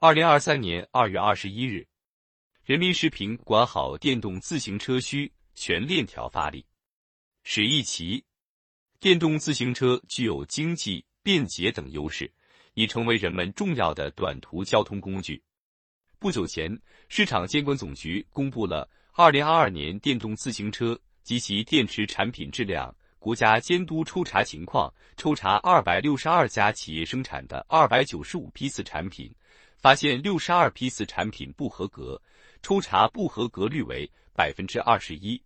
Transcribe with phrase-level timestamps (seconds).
[0.00, 1.84] 二零二三年二月二十一日，
[2.62, 6.64] 人民时评：管好电动自行车需全链条发力。
[7.42, 8.24] 史一奇，
[9.00, 12.32] 电动自行车具有经济、便捷等优势，
[12.74, 15.42] 已成为人们重要的短途交通工具。
[16.20, 22.94] 不久前，市场监管总局公布了二零二二年电动自行车及其电池产品质量
[23.28, 29.30] 国家监督抽查情况，抽查二百六十二家企业生产的二百九十五批次产品，
[29.76, 32.18] 发现六十二批次产品不合格，
[32.62, 35.38] 抽查不合格率为百分之二十一。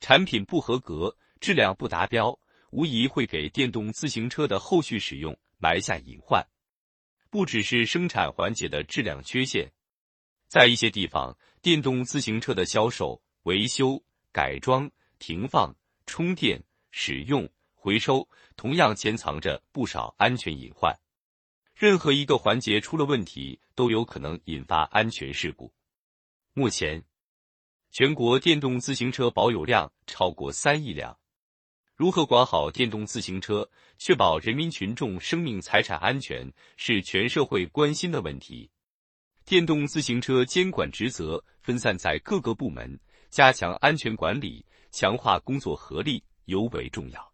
[0.00, 2.38] 产品不合格、质量不达标，
[2.70, 6.42] 无疑会给电动自行车的后续使用埋下隐患。
[7.28, 9.70] 不只是生产环节的质量缺陷，
[10.48, 14.02] 在一些地方，电动自行车的销售、维修、
[14.32, 16.58] 改装、停放、充电、
[16.96, 20.96] 使用、回收，同样潜藏着不少安全隐患。
[21.74, 25.74] 任何一个环节出了问题，都有可能引发安全事故。
[26.52, 27.02] 目前，
[27.90, 31.18] 全国电动自行车保有量超过三亿辆，
[31.96, 38.70] 如何管好电动自行车，确保人民群众生命财产安全，是全社会关心的问题。
[39.44, 42.96] 电动自行车监管职责分散在各个部门，
[43.30, 47.32] 加强安全管理，强化工作合力尤为重要。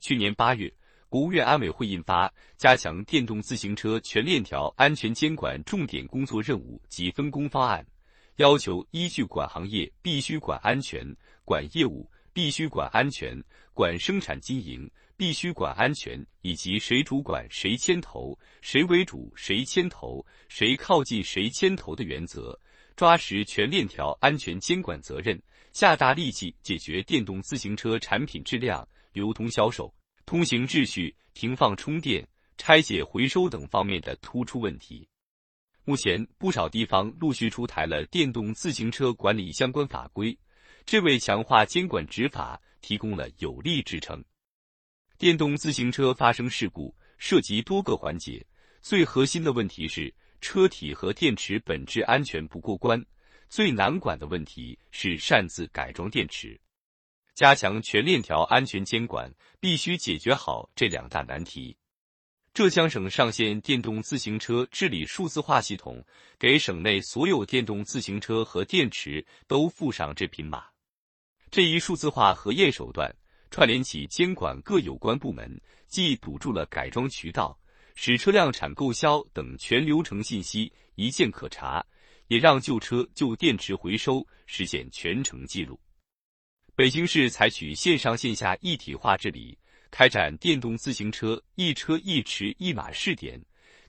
[0.00, 0.72] 去年八月，
[1.08, 7.84] 国务院安委会印发《加强电动自行车全链条安全监管重点工作任务及分工方案》。
[8.36, 13.42] 要求依据管行业必须管安全、管业务必须管安全、
[13.72, 22.60] 管生产经营必须管安全，以及谁主管谁牵头、谁为主谁牵头、谁靠近谁牵头的原则，
[22.96, 25.40] 抓实全链条安全监管责任，
[25.72, 29.94] 下大力气解决电动自行车产品质量、流通销售、
[30.24, 35.06] 通行秩序、停放充电、拆解回收等方面的突出问题。
[35.84, 40.36] 目前，不少地方陆续出台了电动自行车管理相关法规，
[40.84, 44.24] 这为强化监管执法提供了有力支撑。
[45.18, 48.44] 电动自行车发生事故涉及多个环节，
[48.80, 53.04] 最核心的问题是车体和电池本质安全不过关，
[53.48, 56.58] 最难管的问题是擅自改装电池。
[57.34, 59.30] 加强全链条安全监管，
[59.60, 61.76] 必须解决好这两大难题。
[62.54, 66.02] 浙江省上线电动自行车治理数字化系统，
[66.38, 70.64] 给省内所有电动自行车和电池都附上这匹马。
[71.50, 73.14] 这一数字化核验手段，
[73.50, 77.58] 串联起监管各有关部门，既堵住了改装渠道，
[77.96, 81.84] 使车辆产购销等全流程信息一键可查，
[82.28, 85.80] 也让旧车旧电池回收实现全程记录。
[86.76, 89.58] 北京市采取线上线下一体化治理。
[89.88, 93.40] 开展电动自行车一车一池一码试点，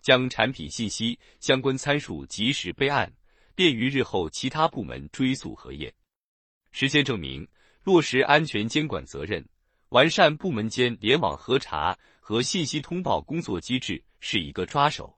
[0.00, 3.12] 将产品信息相关参数及时备案，
[3.56, 5.92] 便于日后其他部门追溯核验。
[6.70, 7.48] 实践证明，
[7.82, 9.44] 落实安全监管责任，
[9.88, 15.16] 完善部门间联网核查和信息通报工作机制是一个抓手。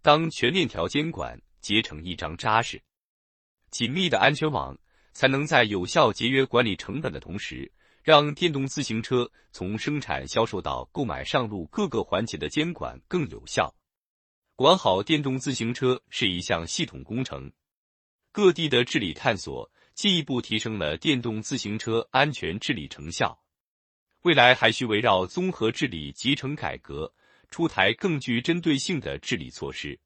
[0.00, 2.80] 当全链条监管结成一张扎实、
[3.72, 4.78] 紧密的安全网，
[5.12, 7.72] 才能在有效节约管理成本的同时。
[8.04, 13.74] 让电动自行车从生产、销售到购买上路各个环节的监管更有效。
[14.54, 17.50] 管好电动自行车是一项系统工程，
[18.30, 23.36] 各地的治理探索进一步提升了电动自行车安全治理成效。
[24.22, 27.10] 未来还需围绕综合治理集成改革，
[27.50, 29.98] 出台更具针对性的治理措施。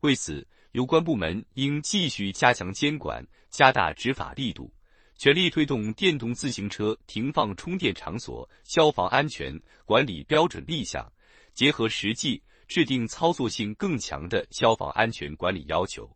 [0.00, 4.70] 为此，有关部门应继续加强监管，加大执法力度。
[5.16, 11.10] 全力推动电动自行车停放充电场所消防安全管理标准立项，
[11.52, 16.10] 结合实际制定操作性更强的消防安全管理要求。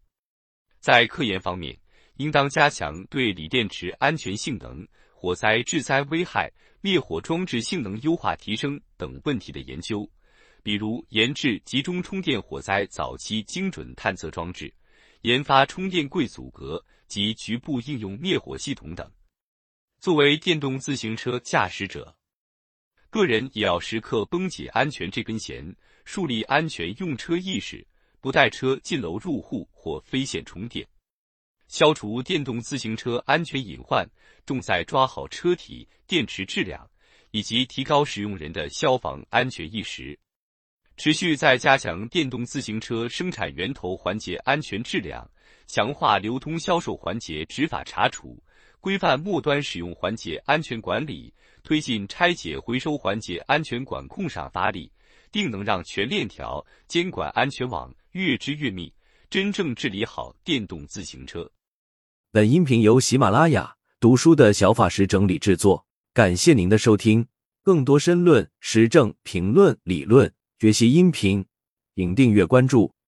[0.81, 1.79] 在科研方面，
[2.17, 4.87] 应当加强对锂电池安全性能、
[5.25, 6.53] 火灾致灾危害、
[6.83, 10.07] 灭火装置性能优化提升等问题的研究，
[10.63, 14.71] 比如研制集中充电火灾早期精准探测装置。
[15.23, 19.11] 研发充电柜阻隔及局部应用灭火系统等。
[19.99, 22.15] 作为电动自行车驾驶者，
[23.09, 27.87] 个人也要时刻绷紧安全这根弦，树立安全用车意识，
[28.21, 30.87] 不带车进楼入户或非线充电。
[31.75, 34.09] 消除电动自行车安全隐患，
[34.47, 36.89] 重在抓好车体、电池质量，
[37.33, 40.17] 以及提高使用人的消防安全意识。
[40.97, 45.29] 持续在加强电动自行车生产源头环节安全质量，
[45.67, 48.41] 强化流通销售环节执法查处，
[48.79, 51.35] 规范末端使用环节安全管理，
[51.65, 54.89] 推进拆解回收环节安全管控上发力，
[55.33, 58.95] 定能让全链条监管安全网越织越密，
[59.29, 61.51] 真正治理好电动自行车。
[62.35, 67.29] 本音频由喜马拉雅读书的小法师整理制作，感谢您的收听。
[67.63, 71.47] 更多申论、时政评论、理论学习音频，
[71.95, 72.93] 请订阅关注。